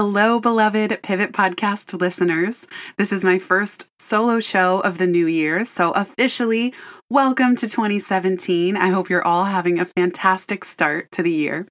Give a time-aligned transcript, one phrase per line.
[0.00, 2.68] Hello, beloved Pivot Podcast listeners.
[2.98, 5.64] This is my first solo show of the new year.
[5.64, 6.72] So, officially,
[7.10, 8.76] welcome to 2017.
[8.76, 11.66] I hope you're all having a fantastic start to the year.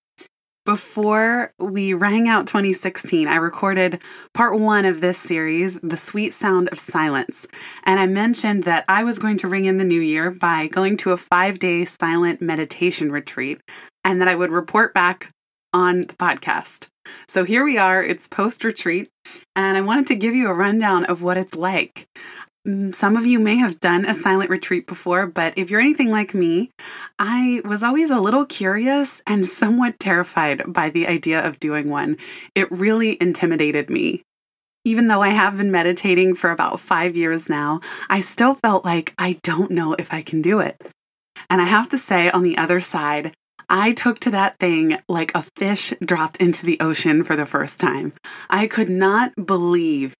[0.65, 4.01] Before we rang out 2016, I recorded
[4.33, 7.47] part one of this series, The Sweet Sound of Silence.
[7.85, 10.97] And I mentioned that I was going to ring in the new year by going
[10.97, 13.61] to a five day silent meditation retreat
[14.03, 15.31] and that I would report back
[15.71, 16.87] on the podcast.
[17.27, 19.09] So here we are, it's post retreat,
[19.55, 22.07] and I wanted to give you a rundown of what it's like.
[22.67, 26.11] Mm, some of you may have done a silent retreat before, but if you're anything
[26.11, 26.69] like me,
[27.17, 32.17] I was always a little curious and somewhat terrified by the idea of doing one.
[32.55, 34.23] It really intimidated me.
[34.83, 39.13] Even though I have been meditating for about five years now, I still felt like
[39.17, 40.81] I don't know if I can do it.
[41.49, 43.33] And I have to say, on the other side,
[43.69, 47.79] I took to that thing like a fish dropped into the ocean for the first
[47.79, 48.13] time.
[48.49, 50.13] I could not believe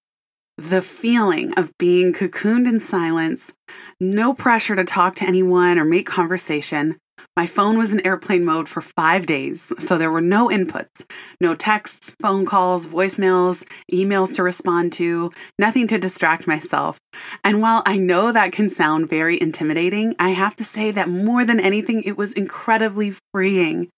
[0.58, 3.54] the feeling of being cocooned in silence,
[4.00, 6.98] no pressure to talk to anyone or make conversation.
[7.38, 11.06] My phone was in airplane mode for five days, so there were no inputs,
[11.40, 13.64] no texts, phone calls, voicemails,
[13.94, 16.98] emails to respond to, nothing to distract myself.
[17.44, 21.46] And while I know that can sound very intimidating, I have to say that more
[21.46, 23.90] than anything, it was incredibly freeing.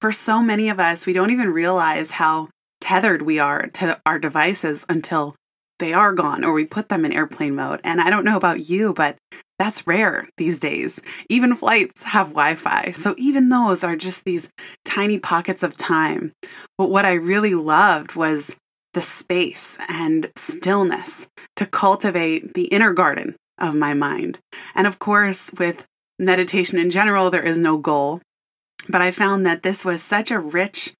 [0.00, 2.48] For so many of us, we don't even realize how
[2.80, 5.36] tethered we are to our devices until
[5.78, 7.80] they are gone or we put them in airplane mode.
[7.84, 9.16] And I don't know about you, but
[9.58, 11.00] that's rare these days.
[11.28, 12.90] Even flights have Wi Fi.
[12.92, 14.48] So even those are just these
[14.84, 16.32] tiny pockets of time.
[16.78, 18.56] But what I really loved was
[18.94, 21.26] the space and stillness
[21.56, 24.38] to cultivate the inner garden of my mind.
[24.74, 25.84] And of course, with
[26.18, 28.20] meditation in general, there is no goal.
[28.88, 30.92] But I found that this was such a rich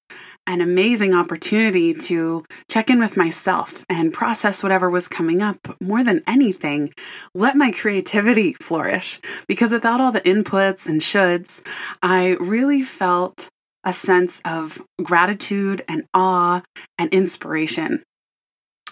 [0.47, 5.57] an amazing opportunity to check in with myself and process whatever was coming up.
[5.81, 6.93] More than anything,
[7.33, 11.61] let my creativity flourish because without all the inputs and shoulds,
[12.01, 13.49] I really felt
[13.83, 16.61] a sense of gratitude and awe
[16.97, 18.03] and inspiration.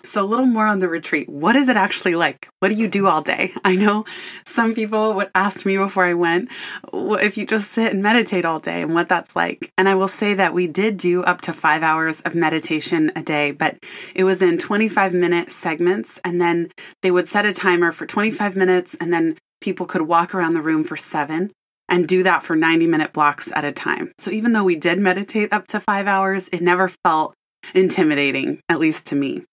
[0.04, 1.30] So, a little more on the retreat.
[1.30, 2.50] What is it actually like?
[2.60, 3.54] What do you do all day?
[3.64, 4.06] I know
[4.46, 6.50] some people would ask me before I went
[6.94, 9.72] if you just sit and meditate all day and what that's like.
[9.78, 13.22] And I will say that we did do up to five hours of meditation a
[13.22, 13.78] day, but
[14.16, 16.20] it was in 25 minute segments.
[16.24, 16.70] And then
[17.02, 20.62] they would set a timer for 25 minutes, and then people could walk around the
[20.62, 21.52] room for seven
[21.88, 24.12] and do that for 90 minute blocks at a time.
[24.18, 27.36] So, even though we did meditate up to five hours, it never felt
[27.76, 29.44] intimidating, at least to me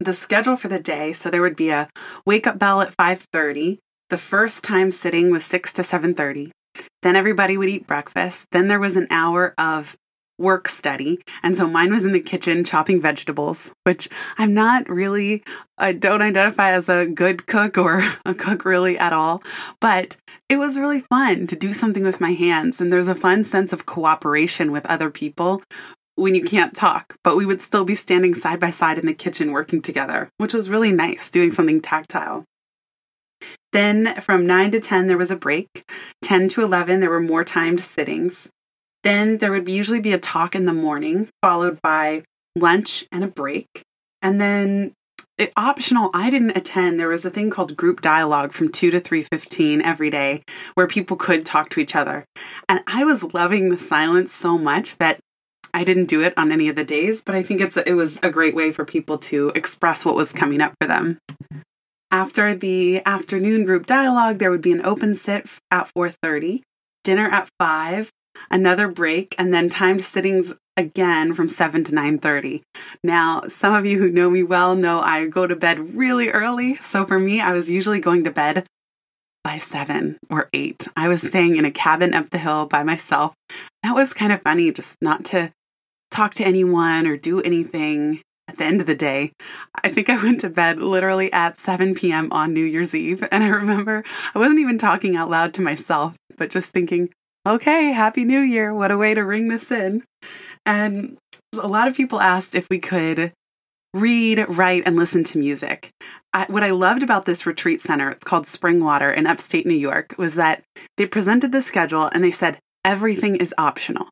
[0.00, 1.12] the schedule for the day.
[1.12, 1.88] So there would be a
[2.26, 3.78] wake up bell at 5:30.
[4.08, 6.50] The first time sitting was 6 to 7:30.
[7.02, 8.46] Then everybody would eat breakfast.
[8.50, 9.96] Then there was an hour of
[10.40, 11.20] work study.
[11.42, 15.44] And so mine was in the kitchen chopping vegetables, which I'm not really,
[15.76, 19.42] I don't identify as a good cook or a cook really at all.
[19.80, 20.16] But
[20.48, 22.80] it was really fun to do something with my hands.
[22.80, 25.62] And there's a fun sense of cooperation with other people
[26.20, 29.14] when you can't talk, but we would still be standing side by side in the
[29.14, 32.44] kitchen working together, which was really nice doing something tactile.
[33.72, 35.68] Then from 9 to 10, there was a break.
[36.22, 38.48] 10 to 11, there were more timed sittings.
[39.02, 42.24] Then there would usually be a talk in the morning, followed by
[42.56, 43.66] lunch and a break.
[44.20, 44.92] And then
[45.38, 47.00] it, optional, I didn't attend.
[47.00, 50.42] There was a thing called group dialogue from 2 to 3:15 every day
[50.74, 52.26] where people could talk to each other.
[52.68, 55.18] And I was loving the silence so much that
[55.72, 58.18] I didn't do it on any of the days, but I think it's it was
[58.22, 61.18] a great way for people to express what was coming up for them.
[62.10, 66.62] After the afternoon group dialogue, there would be an open sit at 4:30,
[67.04, 68.10] dinner at 5,
[68.50, 72.62] another break, and then timed sittings again from 7 to 9:30.
[73.04, 76.76] Now, some of you who know me well know I go to bed really early,
[76.76, 78.66] so for me, I was usually going to bed
[79.42, 80.86] by seven or eight.
[80.96, 83.34] I was staying in a cabin up the hill by myself.
[83.82, 85.52] That was kind of funny, just not to
[86.10, 89.32] talk to anyone or do anything at the end of the day.
[89.82, 92.32] I think I went to bed literally at 7 p.m.
[92.32, 93.26] on New Year's Eve.
[93.30, 94.04] And I remember
[94.34, 97.10] I wasn't even talking out loud to myself, but just thinking,
[97.46, 98.74] okay, Happy New Year.
[98.74, 100.02] What a way to ring this in.
[100.66, 101.16] And
[101.54, 103.32] a lot of people asked if we could
[103.94, 105.90] read, write, and listen to music.
[106.32, 110.14] I, what I loved about this retreat center, it's called Springwater in upstate New York,
[110.16, 110.62] was that
[110.96, 114.08] they presented the schedule and they said everything is optional.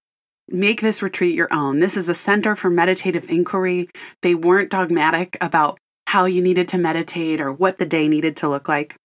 [0.49, 1.79] Make this retreat your own.
[1.79, 3.89] This is a center for meditative inquiry.
[4.23, 8.49] They weren't dogmatic about how you needed to meditate or what the day needed to
[8.49, 8.97] look like.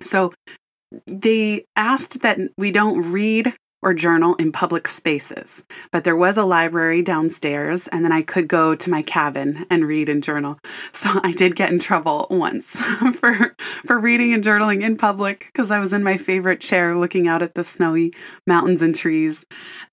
[0.00, 0.32] So
[1.06, 3.52] they asked that we don't read
[3.86, 5.62] or journal in public spaces.
[5.92, 9.86] But there was a library downstairs, and then I could go to my cabin and
[9.86, 10.58] read and journal.
[10.92, 12.80] So I did get in trouble once
[13.20, 17.28] for for reading and journaling in public because I was in my favorite chair looking
[17.28, 18.12] out at the snowy
[18.46, 19.44] mountains and trees,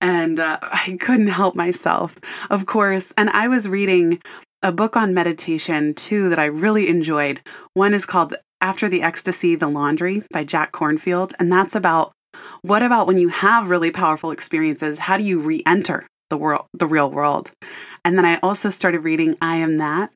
[0.01, 2.15] and uh, I couldn't help myself,
[2.49, 3.13] of course.
[3.17, 4.21] And I was reading
[4.63, 7.41] a book on meditation too that I really enjoyed.
[7.73, 12.13] One is called After the Ecstasy, The Laundry by Jack Kornfield, and that's about
[12.61, 14.99] what about when you have really powerful experiences?
[14.99, 17.51] How do you re-enter the world, the real world?
[18.05, 20.11] And then I also started reading I Am That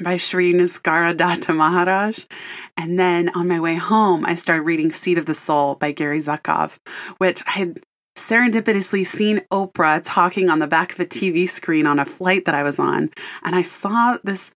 [0.00, 2.24] by Sri Nisargadatta Maharaj.
[2.76, 6.18] And then on my way home, I started reading Seat of the Soul by Gary
[6.18, 6.78] Zukav,
[7.18, 7.80] which I had
[8.16, 12.54] serendipitously seen Oprah talking on the back of a TV screen on a flight that
[12.54, 13.10] I was on.
[13.42, 14.52] And I saw this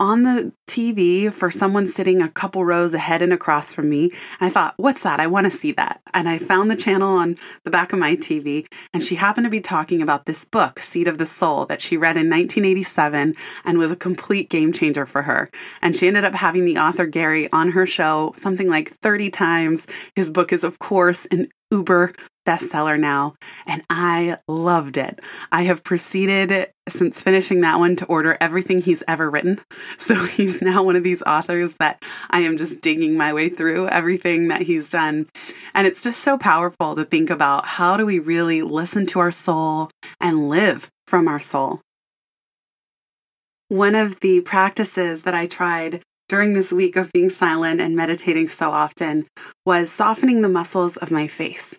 [0.00, 4.04] on the TV for someone sitting a couple rows ahead and across from me.
[4.40, 5.20] And I thought, what's that?
[5.20, 6.00] I want to see that.
[6.14, 9.50] And I found the channel on the back of my TV, and she happened to
[9.50, 13.78] be talking about this book, Seat of the Soul, that she read in 1987 and
[13.78, 15.50] was a complete game changer for her.
[15.82, 19.86] And she ended up having the author Gary on her show something like 30 times.
[20.16, 22.14] His book is, of course, an uber
[22.50, 23.34] bestseller now,
[23.66, 25.20] and I loved it.
[25.52, 29.60] I have proceeded since finishing that one to order everything he's ever written.
[29.98, 33.88] So he's now one of these authors that I am just digging my way through
[33.88, 35.28] everything that he's done.
[35.74, 39.30] And it's just so powerful to think about how do we really listen to our
[39.30, 41.80] soul and live from our soul.
[43.68, 48.48] One of the practices that I tried during this week of being silent and meditating
[48.48, 49.26] so often
[49.66, 51.74] was softening the muscles of my face.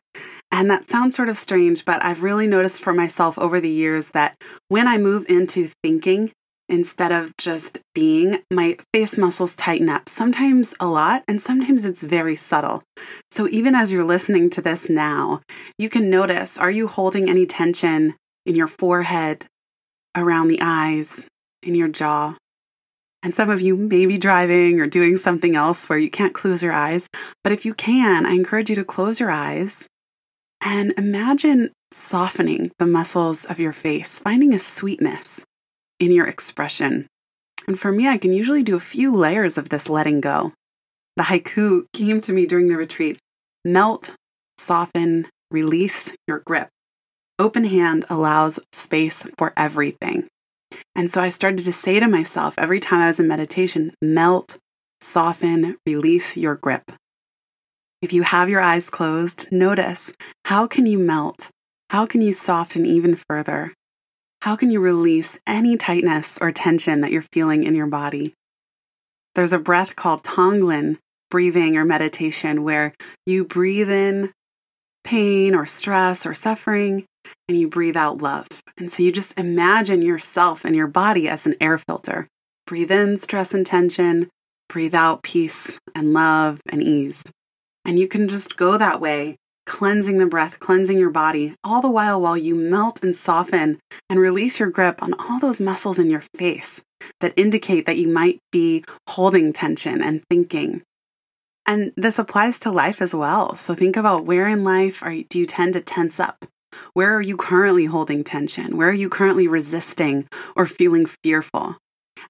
[0.52, 4.10] And that sounds sort of strange, but I've really noticed for myself over the years
[4.10, 4.36] that
[4.68, 6.32] when I move into thinking
[6.68, 12.04] instead of just being, my face muscles tighten up, sometimes a lot, and sometimes it's
[12.04, 12.84] very subtle.
[13.30, 15.42] So even as you're listening to this now,
[15.78, 18.16] you can notice are you holding any tension
[18.46, 19.46] in your forehead,
[20.16, 21.28] around the eyes,
[21.62, 22.36] in your jaw?
[23.24, 26.64] And some of you may be driving or doing something else where you can't close
[26.64, 27.08] your eyes.
[27.44, 29.88] But if you can, I encourage you to close your eyes
[30.62, 35.44] and imagine softening the muscles of your face, finding a sweetness
[36.00, 37.08] in your expression.
[37.68, 40.54] And for me, I can usually do a few layers of this letting go.
[41.18, 43.18] The haiku came to me during the retreat
[43.64, 44.12] melt,
[44.58, 46.70] soften, release your grip.
[47.38, 50.28] Open hand allows space for everything.
[50.96, 54.58] And so I started to say to myself every time I was in meditation melt,
[55.02, 56.92] soften, release your grip.
[58.02, 60.12] If you have your eyes closed, notice
[60.46, 61.50] how can you melt?
[61.92, 63.74] How can you soften even further?
[64.42, 68.34] How can you release any tightness or tension that you're feeling in your body?
[69.36, 70.98] There's a breath called Tonglen
[71.30, 72.94] breathing or meditation where
[73.28, 74.32] you breathe in
[75.04, 77.06] pain or stress or suffering
[77.48, 78.48] and you breathe out love.
[78.78, 82.28] And so you just imagine yourself and your body as an air filter.
[82.66, 84.28] Breathe in stress and tension,
[84.70, 87.24] breathe out peace and love and ease.
[87.86, 91.90] And you can just go that way, cleansing the breath, cleansing your body, all the
[91.90, 96.10] while while you melt and soften and release your grip on all those muscles in
[96.10, 96.82] your face
[97.20, 100.84] that indicate that you might be holding tension and thinking.
[101.66, 103.56] And this applies to life as well.
[103.56, 106.46] So think about where in life are, do you tend to tense up?
[106.94, 108.78] Where are you currently holding tension?
[108.78, 111.78] Where are you currently resisting or feeling fearful?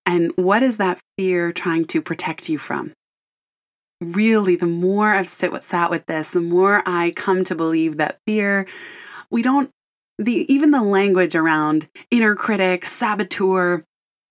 [0.06, 2.94] And what is that fear trying to protect you from?
[4.02, 7.98] Really, the more I've sit, with, sat with this, the more I come to believe
[7.98, 8.68] that fear,
[9.30, 9.70] we don't,
[10.18, 13.86] the even the language around inner critic, saboteur,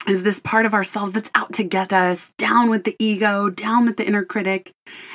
[0.08, 3.86] is this part of ourselves that's out to get us, down with the ego, down
[3.86, 4.72] with the inner critic.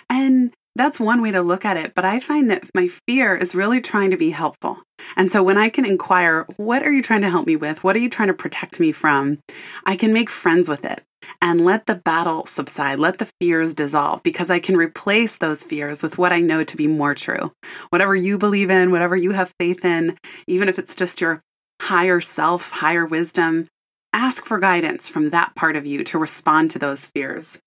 [0.09, 1.94] And that's one way to look at it.
[1.96, 4.79] But I find that my fear is really trying to be helpful.
[5.15, 7.84] And so when I can inquire, what are you trying to help me with?
[7.84, 9.39] What are you trying to protect me from?
[9.86, 11.03] I can make friends with it
[11.41, 16.03] and let the battle subside, let the fears dissolve, because I can replace those fears
[16.03, 17.51] with what I know to be more true.
[17.89, 20.17] Whatever you believe in, whatever you have faith in,
[20.48, 21.41] even if it's just your
[21.82, 23.67] higher self, higher wisdom,
[24.13, 27.60] ask for guidance from that part of you to respond to those fears.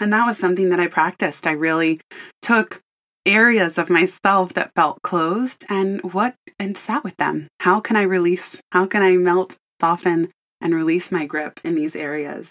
[0.00, 1.46] And that was something that I practiced.
[1.46, 2.00] I really
[2.42, 2.80] took
[3.24, 7.48] areas of myself that felt closed and what and sat with them.
[7.60, 8.60] How can I release?
[8.72, 12.50] How can I melt soften and release my grip in these areas.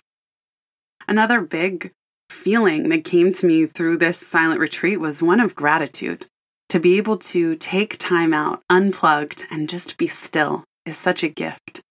[1.08, 1.92] Another big
[2.30, 6.25] feeling that came to me through this silent retreat was one of gratitude.
[6.70, 11.30] To be able to take time out, unplugged, and just be still is such a
[11.30, 11.82] gift.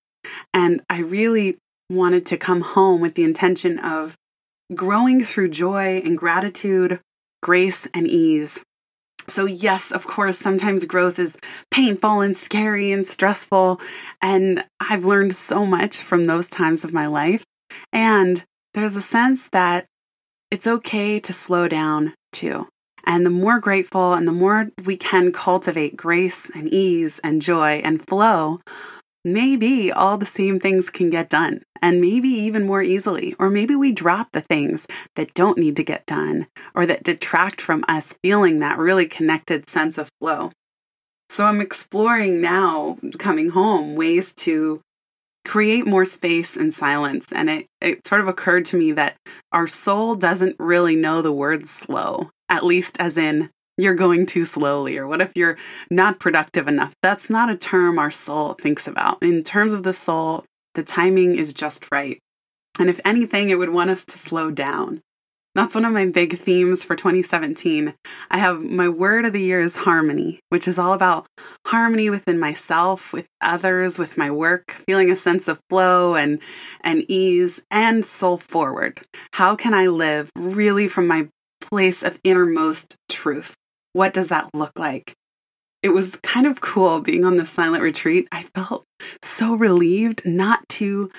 [0.52, 1.58] And I really
[1.88, 4.16] wanted to come home with the intention of
[4.74, 7.00] growing through joy and gratitude,
[7.42, 8.60] grace and ease.
[9.26, 11.36] So, yes, of course, sometimes growth is
[11.70, 13.80] painful and scary and stressful.
[14.20, 17.42] And I've learned so much from those times of my life.
[17.92, 19.86] And there's a sense that
[20.50, 22.68] it's okay to slow down too.
[23.06, 27.80] And the more grateful and the more we can cultivate grace and ease and joy
[27.84, 28.60] and flow,
[29.24, 33.34] maybe all the same things can get done and maybe even more easily.
[33.38, 37.60] Or maybe we drop the things that don't need to get done or that detract
[37.60, 40.52] from us feeling that really connected sense of flow.
[41.30, 44.80] So I'm exploring now, coming home, ways to
[45.44, 47.26] create more space and silence.
[47.32, 49.16] And it, it sort of occurred to me that
[49.52, 54.44] our soul doesn't really know the word slow, at least as in you're going too
[54.44, 55.56] slowly, or what if you're
[55.90, 56.92] not productive enough?
[57.02, 59.22] That's not a term our soul thinks about.
[59.22, 62.18] In terms of the soul, the timing is just right.
[62.78, 65.00] And if anything, it would want us to slow down.
[65.54, 67.94] That's one of my big themes for 2017.
[68.28, 71.26] I have my word of the year is harmony, which is all about
[71.64, 76.40] harmony within myself, with others, with my work, feeling a sense of flow and
[76.80, 79.00] and ease and soul forward.
[79.34, 81.28] How can I live really from my
[81.60, 83.54] place of innermost truth?
[83.94, 85.14] What does that look like?
[85.82, 88.28] It was kind of cool being on the silent retreat.
[88.32, 88.84] I felt
[89.22, 91.10] so relieved not to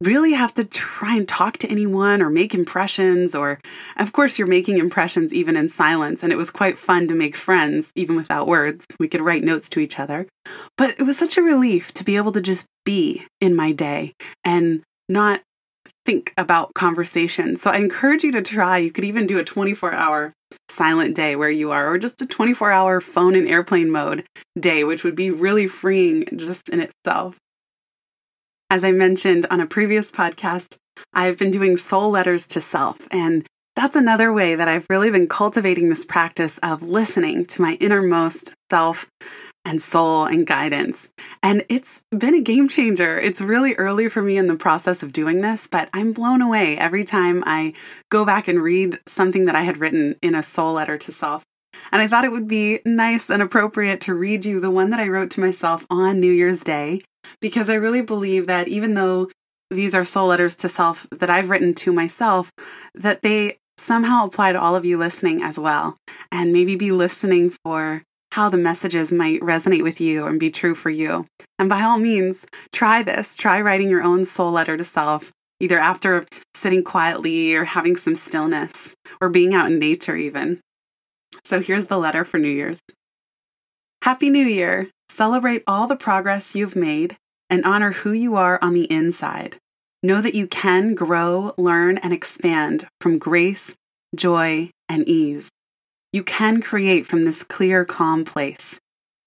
[0.00, 3.60] really have to try and talk to anyone or make impressions or
[3.96, 7.36] of course you're making impressions even in silence and it was quite fun to make
[7.36, 10.26] friends even without words we could write notes to each other
[10.76, 14.12] but it was such a relief to be able to just be in my day
[14.44, 15.40] and not
[16.04, 19.92] think about conversation so i encourage you to try you could even do a 24
[19.94, 20.32] hour
[20.68, 24.24] silent day where you are or just a 24 hour phone and airplane mode
[24.58, 27.38] day which would be really freeing just in itself
[28.74, 30.74] as I mentioned on a previous podcast,
[31.12, 33.06] I've been doing soul letters to self.
[33.12, 33.46] And
[33.76, 38.52] that's another way that I've really been cultivating this practice of listening to my innermost
[38.70, 39.06] self
[39.64, 41.10] and soul and guidance.
[41.42, 43.18] And it's been a game changer.
[43.18, 46.76] It's really early for me in the process of doing this, but I'm blown away
[46.78, 47.72] every time I
[48.10, 51.42] go back and read something that I had written in a soul letter to self.
[51.90, 55.00] And I thought it would be nice and appropriate to read you the one that
[55.00, 57.02] I wrote to myself on New Year's Day
[57.40, 59.28] because I really believe that even though
[59.70, 62.50] these are soul letters to self that I've written to myself,
[62.94, 65.96] that they somehow apply to all of you listening as well.
[66.30, 68.02] And maybe be listening for
[68.34, 71.24] how the messages might resonate with you and be true for you.
[71.56, 73.36] And by all means, try this.
[73.36, 76.26] Try writing your own soul letter to self, either after
[76.56, 80.58] sitting quietly or having some stillness or being out in nature, even.
[81.44, 82.80] So here's the letter for New Year's
[84.02, 84.90] Happy New Year!
[85.10, 87.16] Celebrate all the progress you've made
[87.48, 89.58] and honor who you are on the inside.
[90.02, 93.76] Know that you can grow, learn, and expand from grace,
[94.16, 95.50] joy, and ease.
[96.14, 98.78] You can create from this clear, calm place.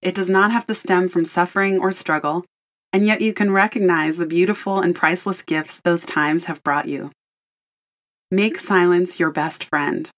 [0.01, 2.45] It does not have to stem from suffering or struggle,
[2.93, 7.11] and yet you can recognize the beautiful and priceless gifts those times have brought you.
[8.31, 10.09] Make silence your best friend.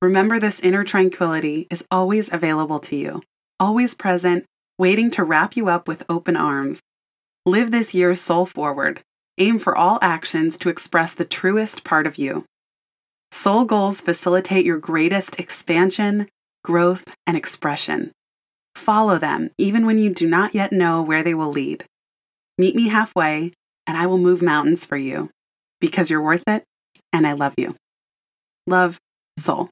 [0.00, 3.22] Remember, this inner tranquility is always available to you,
[3.60, 4.44] always present,
[4.78, 6.80] waiting to wrap you up with open arms.
[7.46, 9.02] Live this year soul forward.
[9.38, 12.44] Aim for all actions to express the truest part of you.
[13.32, 16.28] Soul goals facilitate your greatest expansion,
[16.62, 18.12] growth, and expression.
[18.76, 21.84] Follow them even when you do not yet know where they will lead.
[22.58, 23.52] Meet me halfway,
[23.86, 25.30] and I will move mountains for you
[25.80, 26.62] because you're worth it
[27.10, 27.74] and I love you.
[28.66, 28.98] Love,
[29.38, 29.70] Soul.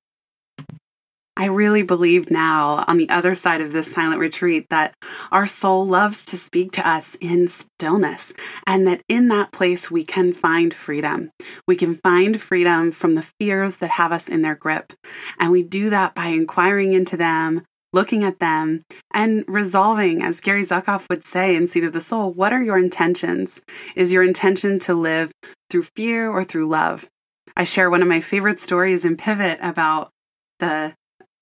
[1.41, 4.93] I really believe now on the other side of this silent retreat that
[5.33, 8.35] our soul loves to speak to us in stillness,
[8.67, 11.31] and that in that place we can find freedom.
[11.67, 14.93] We can find freedom from the fears that have us in their grip.
[15.39, 17.63] And we do that by inquiring into them,
[17.95, 18.83] looking at them,
[19.15, 22.77] and resolving, as Gary Zukav would say in Seat of the Soul, what are your
[22.77, 23.63] intentions?
[23.97, 25.33] Is your intention to live
[25.71, 27.09] through fear or through love?
[27.57, 30.11] I share one of my favorite stories in Pivot about
[30.59, 30.93] the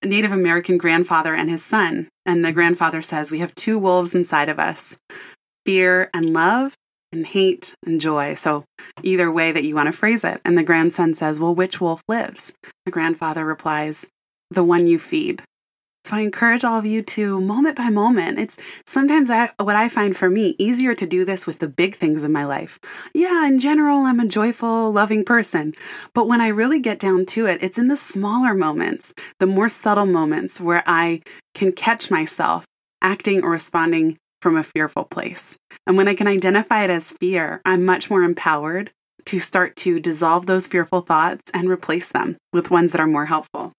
[0.05, 2.09] Native American grandfather and his son.
[2.25, 4.97] And the grandfather says, We have two wolves inside of us
[5.65, 6.75] fear and love,
[7.13, 8.35] and hate and joy.
[8.35, 8.65] So,
[9.03, 10.41] either way that you want to phrase it.
[10.45, 12.55] And the grandson says, Well, which wolf lives?
[12.85, 14.07] The grandfather replies,
[14.51, 15.43] The one you feed.
[16.09, 18.39] So I encourage all of you to moment by moment.
[18.39, 21.97] It's sometimes I, what I find for me easier to do this with the big
[21.97, 22.79] things in my life.
[23.13, 25.75] Yeah, in general, I'm a joyful, loving person.
[26.15, 29.69] But when I really get down to it, it's in the smaller moments, the more
[29.69, 31.21] subtle moments where I
[31.55, 32.65] can catch myself
[33.03, 35.57] acting or responding from a fearful place.
[35.87, 38.93] And when I can identify it as fear, I'm much more empowered
[39.27, 43.27] to start to dissolve those fearful thoughts and replace them with ones that are more
[43.27, 43.75] helpful.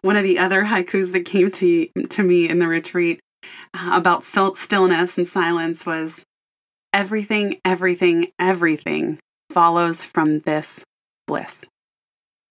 [0.00, 3.20] One of the other haikus that came to, to me in the retreat
[3.74, 6.24] uh, about stillness and silence was
[6.92, 9.18] everything, everything, everything
[9.50, 10.84] follows from this
[11.26, 11.64] bliss.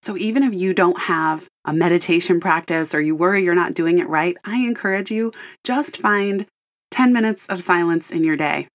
[0.02, 3.98] So even if you don't have a meditation practice or you worry you're not doing
[3.98, 5.32] it right, I encourage you
[5.64, 6.46] just find
[6.90, 8.66] 10 minutes of silence in your day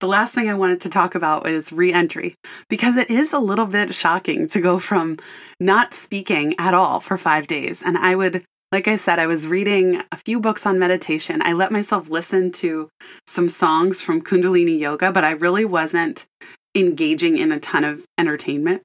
[0.00, 2.34] the last thing I wanted to talk about is reentry
[2.68, 5.18] because it is a little bit shocking to go from
[5.58, 7.82] not speaking at all for five days.
[7.82, 11.42] And I would, like I said, I was reading a few books on meditation.
[11.44, 12.88] I let myself listen to
[13.26, 16.26] some songs from Kundalini Yoga, but I really wasn't
[16.74, 18.82] engaging in a ton of entertainment.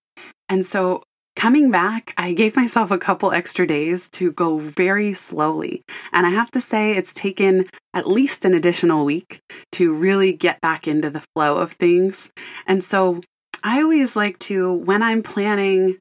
[0.50, 1.03] And so
[1.43, 5.83] Coming back, I gave myself a couple extra days to go very slowly.
[6.13, 9.41] And I have to say, it's taken at least an additional week
[9.73, 12.29] to really get back into the flow of things.
[12.65, 13.19] And so
[13.62, 15.97] I always like to, when I'm planning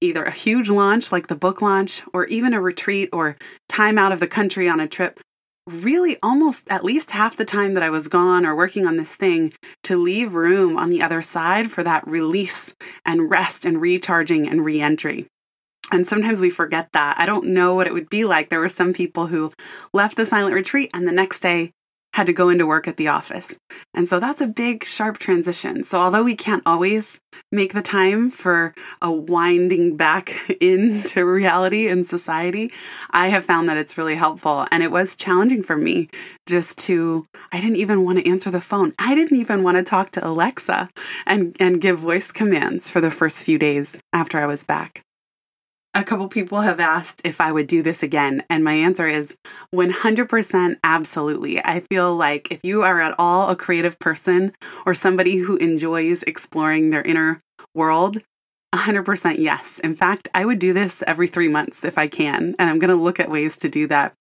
[0.00, 3.36] either a huge launch like the book launch, or even a retreat or
[3.68, 5.20] time out of the country on a trip,
[5.68, 9.14] really almost at least half the time that I was gone or working on this
[9.14, 9.52] thing
[9.84, 14.64] to leave room on the other side for that release and rest and recharging and
[14.64, 15.26] reentry.
[15.90, 17.18] And sometimes we forget that.
[17.18, 18.50] I don't know what it would be like.
[18.50, 19.52] There were some people who
[19.94, 21.72] left the silent retreat and the next day
[22.14, 23.54] had to go into work at the office.
[23.94, 25.84] And so that's a big, sharp transition.
[25.84, 27.20] So, although we can't always
[27.52, 32.72] make the time for a winding back into reality and society,
[33.10, 34.66] I have found that it's really helpful.
[34.72, 36.08] And it was challenging for me
[36.46, 38.94] just to, I didn't even want to answer the phone.
[38.98, 40.88] I didn't even want to talk to Alexa
[41.26, 45.04] and, and give voice commands for the first few days after I was back
[45.94, 49.34] a couple people have asked if I would do this again, and my answer is
[49.74, 51.64] 100% absolutely.
[51.64, 54.52] I feel like if you are at all a creative person
[54.86, 57.40] or somebody who enjoys exploring their inner
[57.74, 58.18] world,
[58.74, 59.78] 100% yes.
[59.80, 62.90] In fact, I would do this every three months if I can, and I'm going
[62.90, 64.14] to look at ways to do that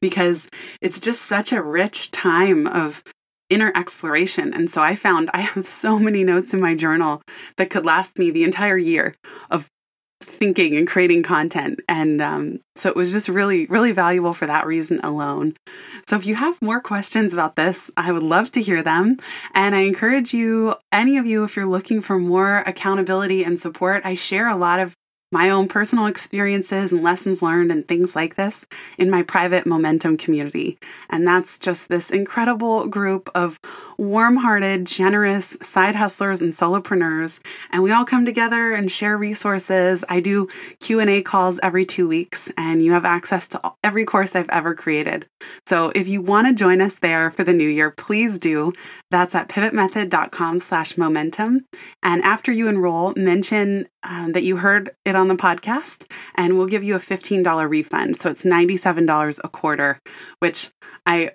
[0.00, 0.48] because
[0.80, 3.02] it's just such a rich time of
[3.50, 4.52] inner exploration.
[4.52, 7.22] And so I found I have so many notes in my journal
[7.56, 9.14] that could last me the entire year
[9.50, 9.68] of
[10.22, 11.80] thinking and creating content.
[11.88, 15.54] And um, so it was just really, really valuable for that reason alone.
[16.08, 19.18] So if you have more questions about this, I would love to hear them.
[19.54, 24.04] And I encourage you, any of you, if you're looking for more accountability and support,
[24.04, 24.94] I share a lot of
[25.34, 28.64] my own personal experiences and lessons learned and things like this
[28.98, 30.78] in my private momentum community.
[31.10, 33.58] And that's just this incredible group of
[33.98, 40.04] warm-hearted, generous side hustlers and solopreneurs, and we all come together and share resources.
[40.08, 40.46] I do
[40.78, 45.26] Q&A calls every 2 weeks and you have access to every course I've ever created.
[45.66, 48.72] So if you want to join us there for the new year, please do.
[49.10, 51.66] That's at pivotmethod.com/momentum.
[52.02, 56.66] And after you enroll, mention um, that you heard it on the podcast, and we'll
[56.66, 58.16] give you a $15 refund.
[58.16, 59.98] So it's $97 a quarter,
[60.40, 60.70] which
[61.06, 61.32] I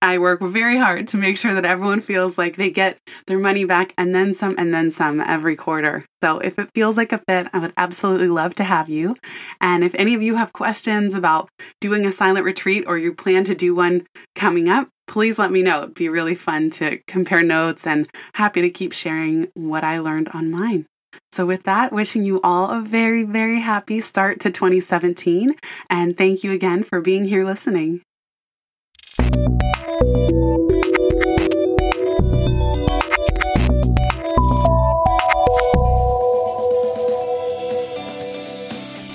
[0.00, 3.64] I work very hard to make sure that everyone feels like they get their money
[3.64, 6.04] back and then some and then some every quarter.
[6.20, 9.14] So if it feels like a fit, I would absolutely love to have you.
[9.60, 11.48] And if any of you have questions about
[11.80, 15.62] doing a silent retreat or you plan to do one coming up, please let me
[15.62, 15.84] know.
[15.84, 20.30] It'd be really fun to compare notes and happy to keep sharing what I learned
[20.30, 20.86] on mine.
[21.32, 25.54] So, with that, wishing you all a very, very happy start to 2017.
[25.88, 28.02] And thank you again for being here listening.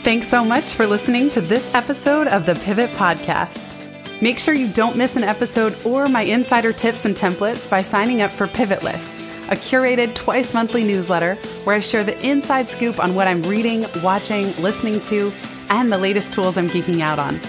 [0.08, 4.22] Thanks so much for listening to this episode of the Pivot Podcast.
[4.22, 8.22] Make sure you don't miss an episode or my insider tips and templates by signing
[8.22, 12.98] up for Pivot List, a curated twice monthly newsletter where I share the inside scoop
[12.98, 15.34] on what I'm reading, watching, listening to,
[15.70, 17.42] and the latest tools I'm geeking out on.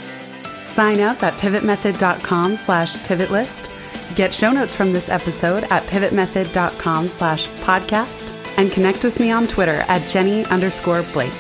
[0.75, 4.17] Sign up at pivotmethod.com slash pivotlist.
[4.17, 9.47] Get show notes from this episode at pivotmethod.com slash podcast and connect with me on
[9.47, 11.33] Twitter at Jenny underscore Blake.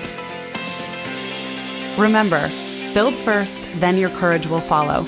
[1.98, 2.48] Remember,
[2.94, 5.02] build first, then your courage will follow.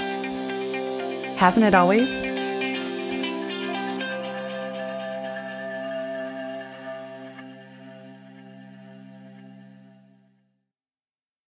[1.37, 2.19] Hasn't it always?